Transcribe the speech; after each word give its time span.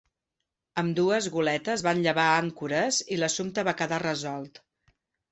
Ambdues 0.81 1.25
goletes 1.35 1.83
van 1.87 2.01
llevar 2.07 2.25
àncores 2.37 3.01
i 3.15 3.19
l'assumpte 3.19 3.65
va 3.69 3.75
quedar 3.83 4.01
resolt. 4.05 4.59